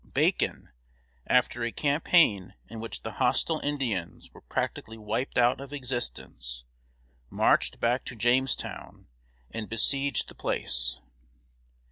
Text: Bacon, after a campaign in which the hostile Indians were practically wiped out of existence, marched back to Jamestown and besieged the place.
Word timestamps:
Bacon, 0.15 0.69
after 1.27 1.63
a 1.63 1.71
campaign 1.71 2.55
in 2.67 2.79
which 2.79 3.03
the 3.03 3.11
hostile 3.11 3.59
Indians 3.59 4.31
were 4.33 4.41
practically 4.41 4.97
wiped 4.97 5.37
out 5.37 5.61
of 5.61 5.71
existence, 5.71 6.63
marched 7.29 7.79
back 7.79 8.03
to 8.05 8.15
Jamestown 8.15 9.05
and 9.51 9.69
besieged 9.69 10.27
the 10.27 10.33
place. 10.33 10.97